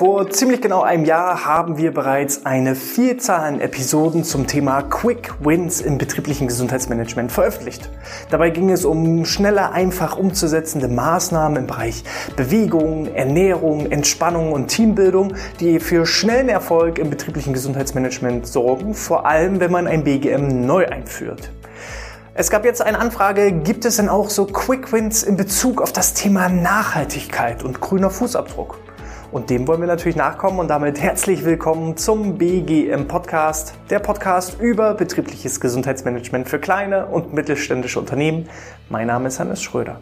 [0.00, 5.34] Vor ziemlich genau einem Jahr haben wir bereits eine Vielzahl an Episoden zum Thema Quick
[5.40, 7.90] Wins im betrieblichen Gesundheitsmanagement veröffentlicht.
[8.30, 12.02] Dabei ging es um schneller, einfach umzusetzende Maßnahmen im Bereich
[12.34, 19.60] Bewegung, Ernährung, Entspannung und Teambildung, die für schnellen Erfolg im betrieblichen Gesundheitsmanagement sorgen, vor allem
[19.60, 21.50] wenn man ein BGM neu einführt.
[22.32, 25.92] Es gab jetzt eine Anfrage, gibt es denn auch so Quick Wins in Bezug auf
[25.92, 28.78] das Thema Nachhaltigkeit und grüner Fußabdruck?
[29.32, 34.60] Und dem wollen wir natürlich nachkommen und damit herzlich willkommen zum BGM Podcast, der Podcast
[34.60, 38.48] über betriebliches Gesundheitsmanagement für kleine und mittelständische Unternehmen.
[38.88, 40.00] Mein Name ist Hannes Schröder.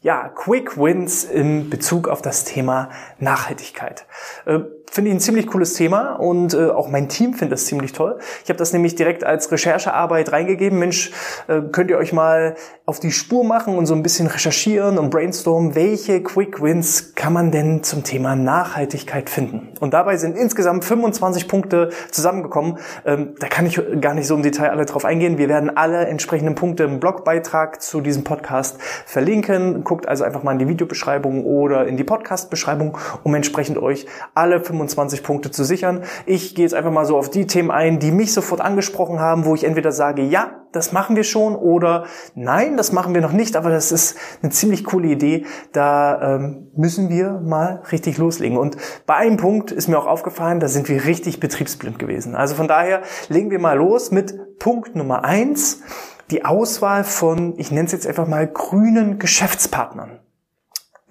[0.00, 4.06] Ja, Quick Wins in Bezug auf das Thema Nachhaltigkeit.
[4.46, 7.92] Äh, finde ich ein ziemlich cooles Thema und äh, auch mein Team findet das ziemlich
[7.92, 8.18] toll.
[8.42, 10.78] Ich habe das nämlich direkt als Recherchearbeit reingegeben.
[10.78, 11.10] Mensch,
[11.46, 12.54] äh, könnt ihr euch mal
[12.86, 17.32] auf die Spur machen und so ein bisschen recherchieren und brainstormen, welche Quick Wins kann
[17.32, 19.68] man denn zum Thema Nachhaltigkeit finden?
[19.80, 22.78] Und dabei sind insgesamt 25 Punkte zusammengekommen.
[23.04, 25.38] Ähm, da kann ich gar nicht so im Detail alle drauf eingehen.
[25.38, 29.84] Wir werden alle entsprechenden Punkte im Blogbeitrag zu diesem Podcast verlinken.
[29.88, 34.60] Guckt also einfach mal in die Videobeschreibung oder in die Podcast-Beschreibung, um entsprechend euch alle
[34.60, 36.02] 25 25 Punkte zu sichern.
[36.26, 39.44] Ich gehe jetzt einfach mal so auf die Themen ein, die mich sofort angesprochen haben,
[39.44, 43.32] wo ich entweder sage, ja, das machen wir schon oder nein, das machen wir noch
[43.32, 45.46] nicht, aber das ist eine ziemlich coole Idee.
[45.72, 48.58] Da ähm, müssen wir mal richtig loslegen.
[48.58, 52.34] Und bei einem Punkt ist mir auch aufgefallen, da sind wir richtig betriebsblind gewesen.
[52.34, 55.80] Also von daher legen wir mal los mit Punkt Nummer eins
[56.30, 60.20] die Auswahl von, ich nenne es jetzt einfach mal, grünen Geschäftspartnern.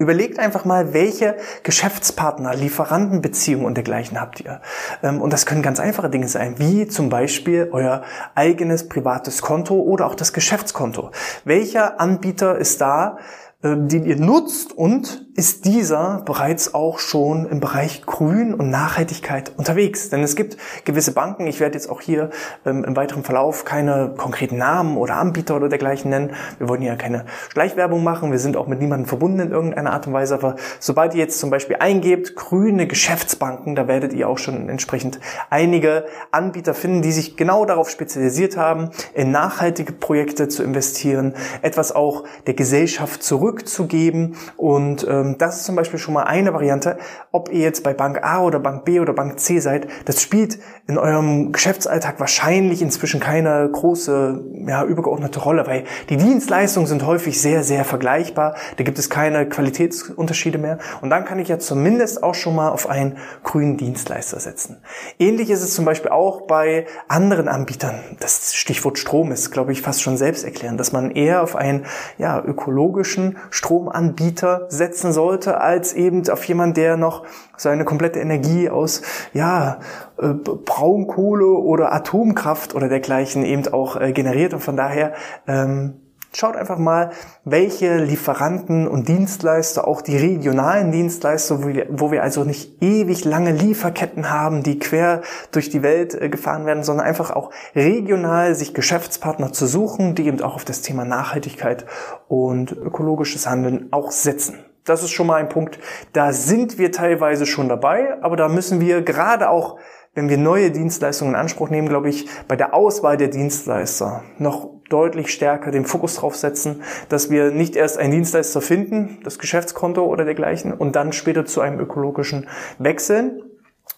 [0.00, 4.60] Überlegt einfach mal, welche Geschäftspartner, Lieferantenbeziehungen und dergleichen habt ihr.
[5.02, 8.02] Ähm, und das können ganz einfache Dinge sein, wie zum Beispiel euer
[8.36, 11.10] eigenes privates Konto oder auch das Geschäftskonto.
[11.44, 13.18] Welcher Anbieter ist da,
[13.62, 20.10] den ihr nutzt und ist dieser bereits auch schon im Bereich Grün und Nachhaltigkeit unterwegs.
[20.10, 22.30] Denn es gibt gewisse Banken, ich werde jetzt auch hier
[22.64, 26.34] ähm, im weiteren Verlauf keine konkreten Namen oder Anbieter oder dergleichen nennen.
[26.58, 30.06] Wir wollen ja keine Schleichwerbung machen, wir sind auch mit niemandem verbunden in irgendeiner Art
[30.06, 34.38] und Weise, aber sobald ihr jetzt zum Beispiel eingebt, grüne Geschäftsbanken, da werdet ihr auch
[34.38, 35.18] schon entsprechend
[35.50, 41.90] einige Anbieter finden, die sich genau darauf spezialisiert haben, in nachhaltige Projekte zu investieren, etwas
[41.92, 44.36] auch der Gesellschaft zurück zurückzugeben.
[44.56, 46.98] Und ähm, das ist zum Beispiel schon mal eine Variante.
[47.32, 50.58] Ob ihr jetzt bei Bank A oder Bank B oder Bank C seid, das spielt
[50.86, 57.40] in eurem Geschäftsalltag wahrscheinlich inzwischen keine große, ja, übergeordnete Rolle, weil die Dienstleistungen sind häufig
[57.40, 58.56] sehr, sehr vergleichbar.
[58.76, 60.78] Da gibt es keine Qualitätsunterschiede mehr.
[61.00, 64.78] Und dann kann ich ja zumindest auch schon mal auf einen grünen Dienstleister setzen.
[65.18, 68.00] Ähnlich ist es zum Beispiel auch bei anderen Anbietern.
[68.20, 71.86] Das Stichwort Strom ist, glaube ich, fast schon selbst erklären, dass man eher auf einen
[72.18, 77.24] ja, ökologischen Stromanbieter setzen sollte, als eben auf jemand, der noch
[77.56, 79.80] seine komplette Energie aus ja,
[80.18, 84.54] äh, Braunkohle oder Atomkraft oder dergleichen eben auch äh, generiert.
[84.54, 85.12] Und von daher
[85.46, 86.00] ähm,
[86.34, 87.10] Schaut einfach mal,
[87.44, 94.30] welche Lieferanten und Dienstleister, auch die regionalen Dienstleister, wo wir, also nicht ewig lange Lieferketten
[94.30, 95.22] haben, die quer
[95.52, 100.26] durch die Welt äh, gefahren werden, sondern einfach auch regional sich Geschäftspartner zu suchen, die
[100.26, 101.86] eben auch auf das Thema Nachhaltigkeit
[102.28, 104.58] und ökologisches Handeln auch setzen.
[104.84, 105.78] Das ist schon mal ein Punkt.
[106.12, 109.78] Da sind wir teilweise schon dabei, aber da müssen wir gerade auch
[110.18, 114.77] wenn wir neue Dienstleistungen in Anspruch nehmen, glaube ich, bei der Auswahl der Dienstleister noch
[114.88, 120.04] deutlich stärker den Fokus drauf setzen, dass wir nicht erst einen Dienstleister finden, das Geschäftskonto
[120.04, 123.42] oder dergleichen, und dann später zu einem ökologischen wechseln,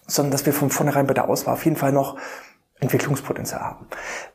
[0.07, 2.17] sondern dass wir von vornherein bei der Auswahl auf jeden Fall noch
[2.79, 3.87] Entwicklungspotenzial haben.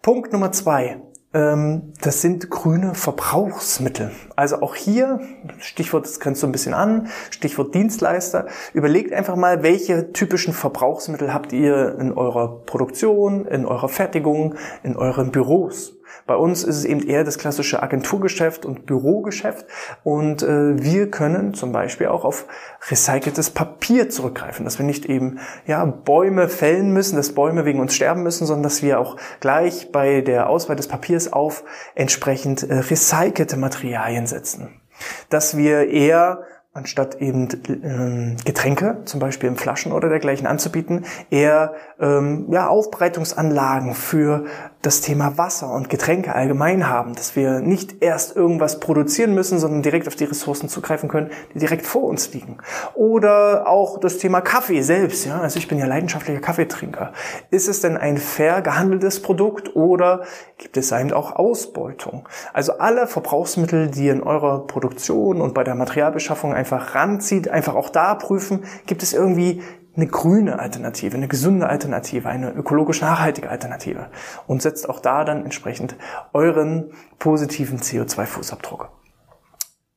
[0.02, 1.00] Punkt Nummer zwei.
[1.34, 4.12] Ähm, das sind grüne Verbrauchsmittel.
[4.36, 5.20] Also auch hier,
[5.58, 8.46] Stichwort, das grenzt so ein bisschen an, Stichwort Dienstleister.
[8.72, 14.96] Überlegt einfach mal, welche typischen Verbrauchsmittel habt ihr in eurer Produktion, in eurer Fertigung, in
[14.96, 15.95] euren Büros.
[16.26, 19.66] Bei uns ist es eben eher das klassische Agenturgeschäft und Bürogeschäft
[20.02, 22.46] und äh, wir können zum Beispiel auch auf
[22.90, 27.94] recyceltes Papier zurückgreifen, dass wir nicht eben ja Bäume fällen müssen, dass Bäume wegen uns
[27.94, 31.64] sterben müssen, sondern dass wir auch gleich bei der Auswahl des Papiers auf
[31.94, 34.80] entsprechend äh, recycelte Materialien setzen.
[35.28, 36.44] Dass wir eher
[36.76, 43.94] anstatt eben ähm, Getränke, zum Beispiel in Flaschen oder dergleichen anzubieten, eher ähm, ja, Aufbereitungsanlagen
[43.94, 44.44] für
[44.86, 49.82] das Thema Wasser und Getränke allgemein haben, dass wir nicht erst irgendwas produzieren müssen, sondern
[49.82, 52.58] direkt auf die Ressourcen zugreifen können, die direkt vor uns liegen.
[52.94, 57.12] Oder auch das Thema Kaffee selbst, ja, also ich bin ja leidenschaftlicher Kaffeetrinker.
[57.50, 60.22] Ist es denn ein fair gehandeltes Produkt oder
[60.56, 62.28] gibt es eben auch Ausbeutung?
[62.52, 67.88] Also alle Verbrauchsmittel, die in eurer Produktion und bei der Materialbeschaffung einfach ranzieht, einfach auch
[67.88, 69.62] da prüfen, gibt es irgendwie
[69.96, 74.10] eine grüne Alternative, eine gesunde Alternative, eine ökologisch nachhaltige Alternative
[74.46, 75.96] und setzt auch da dann entsprechend
[76.32, 78.88] euren positiven CO2-Fußabdruck.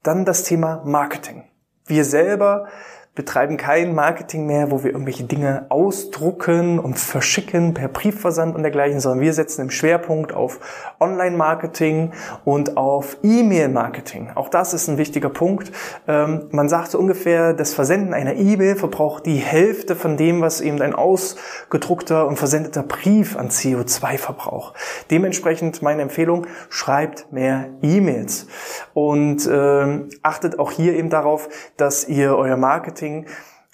[0.04, 1.44] Dann das Thema Marketing.
[1.86, 2.68] Wir selber
[3.16, 9.00] betreiben kein Marketing mehr, wo wir irgendwelche Dinge ausdrucken und verschicken per Briefversand und dergleichen,
[9.00, 12.14] sondern wir setzen im Schwerpunkt auf Online-Marketing
[12.46, 14.32] und auf E-Mail-Marketing.
[14.36, 15.72] Auch das ist ein wichtiger Punkt.
[16.08, 20.62] Ähm, man sagt so ungefähr, das Versenden einer E-Mail verbraucht die Hälfte von dem, was
[20.62, 24.76] eben ein ausgedruckter und versendeter Brief an CO2 verbraucht.
[25.12, 28.48] Dementsprechend meine Empfehlung, schreibt mehr E-Mails
[28.94, 33.26] und äh, achtet auch hier eben darauf, dass ihr euer Marketing Marketing,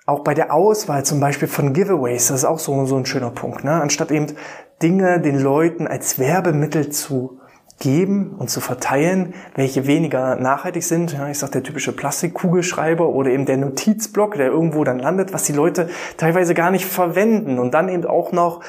[0.05, 3.31] auch bei der Auswahl zum Beispiel von Giveaways, das ist auch so, so ein schöner
[3.31, 3.63] Punkt.
[3.63, 3.71] Ne?
[3.71, 4.27] Anstatt eben
[4.81, 7.39] Dinge den Leuten als Werbemittel zu
[7.79, 11.11] geben und zu verteilen, welche weniger nachhaltig sind.
[11.11, 15.43] Ja, ich sag der typische Plastikkugelschreiber oder eben der Notizblock, der irgendwo dann landet, was
[15.43, 18.61] die Leute teilweise gar nicht verwenden und dann eben auch noch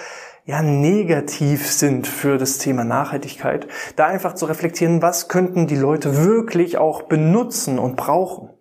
[0.46, 3.66] ja, negativ sind für das Thema Nachhaltigkeit,
[3.96, 8.55] da einfach zu reflektieren, was könnten die Leute wirklich auch benutzen und brauchen.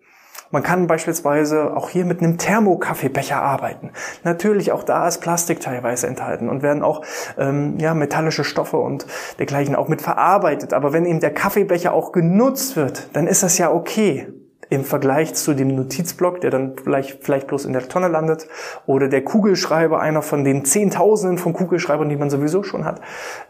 [0.50, 3.90] Man kann beispielsweise auch hier mit einem Thermokaffeebecher arbeiten.
[4.22, 7.02] Natürlich auch da ist Plastik teilweise enthalten und werden auch
[7.36, 9.06] ähm, ja, metallische Stoffe und
[9.38, 10.72] dergleichen auch mit verarbeitet.
[10.72, 14.28] Aber wenn eben der Kaffeebecher auch genutzt wird, dann ist das ja okay
[14.68, 18.48] im Vergleich zu dem Notizblock, der dann vielleicht, vielleicht bloß in der Tonne landet,
[18.86, 23.00] oder der Kugelschreiber, einer von den Zehntausenden von Kugelschreibern, die man sowieso schon hat,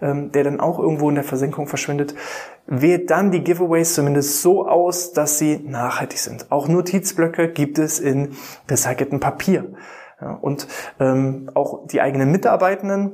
[0.02, 2.14] ähm, der dann auch irgendwo in der Versenkung verschwindet,
[2.66, 6.50] wählt dann die Giveaways zumindest so aus, dass sie nachhaltig sind.
[6.50, 8.36] Auch Notizblöcke gibt es in
[8.68, 9.64] recyceltem Papier.
[10.20, 10.66] Ja, und
[10.98, 13.12] ähm, auch die eigenen Mitarbeitenden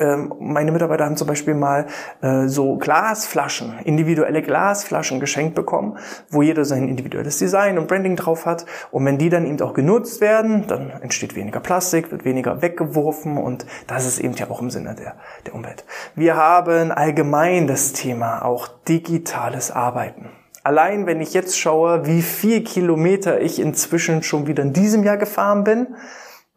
[0.00, 1.86] ähm, meine Mitarbeiter haben zum Beispiel mal
[2.22, 5.98] äh, so Glasflaschen, individuelle Glasflaschen geschenkt bekommen,
[6.30, 8.66] wo jeder sein individuelles Design und Branding drauf hat.
[8.90, 13.36] Und wenn die dann eben auch genutzt werden, dann entsteht weniger Plastik, wird weniger weggeworfen
[13.36, 15.16] und das ist eben ja auch im Sinne der,
[15.46, 15.84] der Umwelt.
[16.14, 20.30] Wir haben allgemein das Thema auch digitales Arbeiten.
[20.62, 25.16] Allein wenn ich jetzt schaue, wie viel Kilometer ich inzwischen schon wieder in diesem Jahr
[25.16, 25.86] gefahren bin,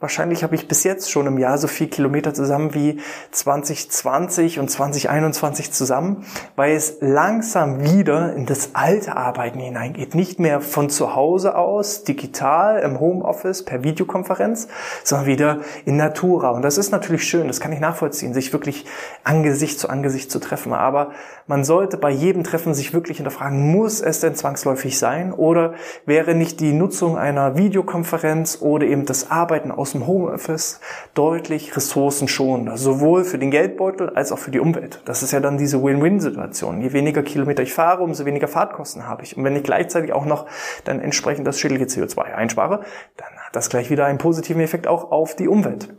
[0.04, 3.00] Wahrscheinlich habe ich bis jetzt schon im Jahr so viel Kilometer zusammen wie
[3.32, 6.26] 2020 und 2021 zusammen,
[6.58, 10.14] weil es langsam wieder in das alte Arbeiten hineingeht.
[10.14, 14.68] Nicht mehr von zu Hause aus, digital, im Homeoffice, per Videokonferenz,
[15.06, 16.50] sondern wieder in Natura.
[16.50, 18.86] Und das ist natürlich schön, das kann ich nachvollziehen, sich wirklich
[19.24, 20.74] Angesicht zu Angesicht zu treffen.
[20.74, 21.12] Aber
[21.48, 25.32] man sollte bei jedem Treffen sich wirklich hinterfragen, muss es denn zwangsläufig sein?
[25.32, 30.80] Oder wäre nicht die Nutzung einer Videokonferenz oder eben das Arbeiten aus dem Homeoffice
[31.14, 35.02] deutlich ressourcenschonender, sowohl für den Geldbeutel als auch für die Umwelt.
[35.06, 36.82] Das ist ja dann diese Win-Win-Situation.
[36.82, 39.38] Je weniger Kilometer ich fahre, umso weniger Fahrtkosten habe ich.
[39.38, 40.46] Und wenn ich gleichzeitig auch noch
[40.84, 42.82] dann entsprechend das schädliche CO2 einspare,
[43.18, 45.90] dann hat das gleich wieder einen positiven Effekt auch auf die Umwelt.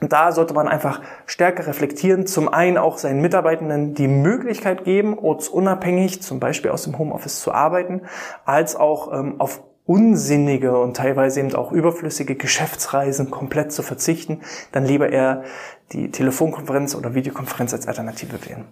[0.00, 5.18] Und da sollte man einfach stärker reflektieren, zum einen auch seinen Mitarbeitenden die Möglichkeit geben,
[5.18, 8.02] ortsunabhängig, zum Beispiel aus dem Homeoffice zu arbeiten,
[8.46, 14.40] als auch ähm, auf unsinnige und teilweise eben auch überflüssige Geschäftsreisen komplett zu verzichten,
[14.70, 15.42] dann lieber eher
[15.90, 18.66] die Telefonkonferenz oder Videokonferenz als Alternative wählen.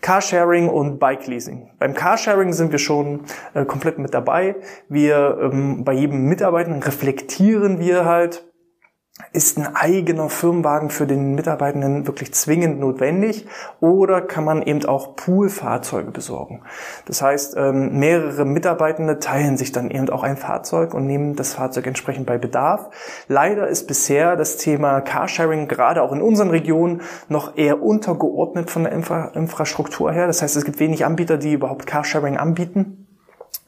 [0.00, 1.70] Carsharing und Bike Leasing.
[1.80, 3.22] Beim Carsharing sind wir schon
[3.54, 4.54] äh, komplett mit dabei.
[4.88, 8.46] Wir ähm, bei jedem Mitarbeiter reflektieren wir halt,
[9.32, 13.46] ist ein eigener Firmenwagen für den Mitarbeitenden wirklich zwingend notwendig
[13.78, 16.62] oder kann man eben auch Poolfahrzeuge besorgen?
[17.06, 21.54] Das heißt, ähm, mehrere Mitarbeitende teilen sich dann eben auch ein Fahrzeug und nehmen das
[21.54, 22.90] Fahrzeug entsprechend bei Bedarf.
[23.28, 28.82] Leider ist bisher das Thema Carsharing gerade auch in unseren Regionen noch eher untergeordnet von
[28.82, 30.26] der Infra Infrastruktur her.
[30.26, 33.03] Das heißt, es gibt wenig Anbieter, die überhaupt Carsharing anbieten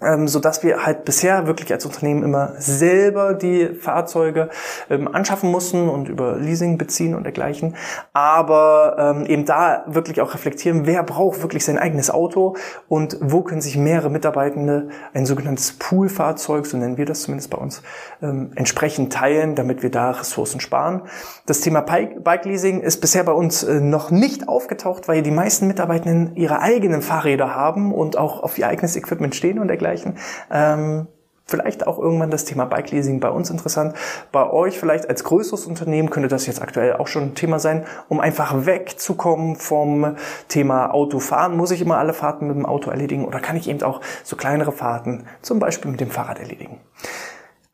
[0.02, 4.50] ähm, so dass wir halt bisher wirklich als Unternehmen immer selber die Fahrzeuge
[4.90, 7.74] ähm, anschaffen mussten und über Leasing beziehen und dergleichen.
[8.12, 12.56] Aber ähm, eben da wirklich auch reflektieren, wer braucht wirklich sein eigenes Auto
[12.88, 17.58] und wo können sich mehrere Mitarbeitende ein sogenanntes Poolfahrzeug, so nennen wir das zumindest bei
[17.58, 17.82] uns,
[18.20, 21.02] ähm, entsprechend teilen, damit wir da Ressourcen sparen.
[21.46, 25.66] Das Thema Bike Leasing ist bisher bei uns äh, noch nicht aufgetaucht, weil die meisten
[25.66, 30.18] Mitarbeitenden ihre eigenen Fahrräder haben und auch auf ihr eigenes Equipment stehen und dergleichen dergleichen.
[30.50, 31.06] Ähm,
[31.48, 33.94] vielleicht auch irgendwann das Thema Bike Leasing bei uns interessant.
[34.32, 37.86] Bei euch vielleicht als größeres Unternehmen könnte das jetzt aktuell auch schon ein Thema sein,
[38.08, 40.16] um einfach wegzukommen vom
[40.48, 41.56] Thema Autofahren.
[41.56, 44.34] Muss ich immer alle Fahrten mit dem Auto erledigen oder kann ich eben auch so
[44.34, 46.80] kleinere Fahrten zum Beispiel mit dem Fahrrad erledigen?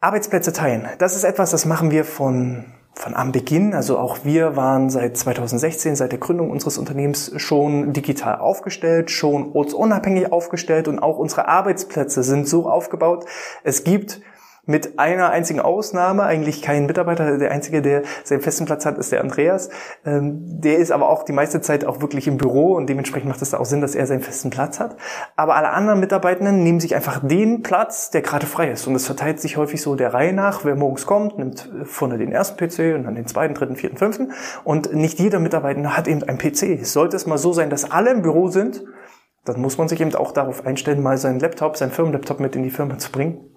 [0.00, 0.88] Arbeitsplätze teilen.
[0.98, 5.16] Das ist etwas, das machen wir von von am Beginn, also auch wir waren seit
[5.16, 11.48] 2016, seit der Gründung unseres Unternehmens schon digital aufgestellt, schon ortsunabhängig aufgestellt und auch unsere
[11.48, 13.24] Arbeitsplätze sind so aufgebaut.
[13.64, 14.20] Es gibt
[14.64, 19.10] mit einer einzigen Ausnahme, eigentlich kein Mitarbeiter, der einzige, der seinen festen Platz hat, ist
[19.10, 19.70] der Andreas.
[20.06, 23.42] Ähm, der ist aber auch die meiste Zeit auch wirklich im Büro und dementsprechend macht
[23.42, 24.96] es da auch Sinn, dass er seinen festen Platz hat.
[25.34, 28.86] Aber alle anderen Mitarbeitenden nehmen sich einfach den Platz, der gerade frei ist.
[28.86, 32.30] Und es verteilt sich häufig so der Reihe nach, wer morgens kommt, nimmt vorne den
[32.30, 34.30] ersten PC und dann den zweiten, dritten, vierten, fünften.
[34.62, 36.86] Und nicht jeder Mitarbeiter hat eben einen PC.
[36.86, 38.84] Sollte es mal so sein, dass alle im Büro sind,
[39.44, 42.62] dann muss man sich eben auch darauf einstellen, mal seinen Laptop, seinen Firmenlaptop mit in
[42.62, 43.51] die Firma zu bringen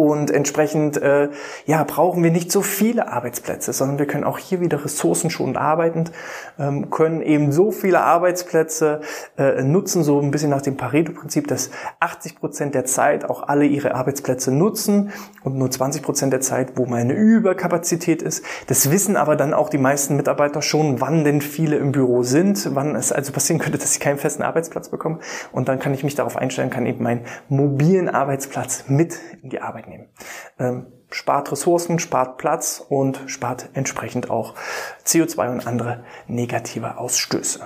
[0.00, 1.28] und entsprechend äh,
[1.66, 6.10] ja, brauchen wir nicht so viele Arbeitsplätze, sondern wir können auch hier wieder ressourcenschonend arbeitend,
[6.58, 9.02] ähm, können eben so viele Arbeitsplätze
[9.36, 13.66] äh, nutzen, so ein bisschen nach dem Pareto-Prinzip, dass 80 Prozent der Zeit auch alle
[13.66, 15.12] ihre Arbeitsplätze nutzen
[15.44, 18.42] und nur 20 Prozent der Zeit, wo meine Überkapazität ist.
[18.68, 22.74] Das wissen aber dann auch die meisten Mitarbeiter schon, wann denn viele im Büro sind,
[22.74, 25.20] wann es also passieren könnte, dass sie keinen festen Arbeitsplatz bekommen.
[25.52, 29.60] Und dann kann ich mich darauf einstellen, kann eben meinen mobilen Arbeitsplatz mit in die
[29.60, 30.08] Arbeit nehmen.
[30.58, 34.54] Ähm, spart Ressourcen, spart Platz und spart entsprechend auch
[35.04, 37.60] CO2 und andere negative Ausstöße.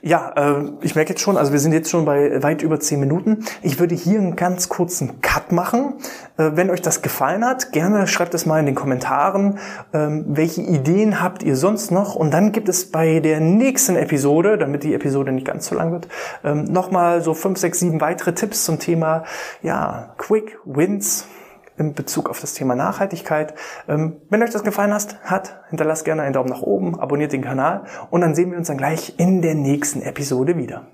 [0.00, 2.98] Ja, äh, ich merke jetzt schon, also wir sind jetzt schon bei weit über 10
[2.98, 3.44] Minuten.
[3.62, 5.94] Ich würde hier einen ganz kurzen Cut machen.
[6.38, 9.58] Äh, wenn euch das gefallen hat, gerne schreibt es mal in den Kommentaren.
[9.92, 12.14] Ähm, welche Ideen habt ihr sonst noch?
[12.14, 15.92] Und dann gibt es bei der nächsten Episode, damit die Episode nicht ganz so lang
[15.92, 16.08] wird,
[16.44, 19.24] ähm, nochmal so 5, 6, 7 weitere Tipps zum Thema
[19.62, 21.26] ja, Quick Wins
[21.78, 23.54] in Bezug auf das Thema Nachhaltigkeit.
[23.88, 27.42] Ähm, wenn euch das gefallen hat, hat, hinterlasst gerne einen Daumen nach oben, abonniert den
[27.42, 30.86] Kanal und dann sehen wir uns dann gleich in der nächsten Episode wieder.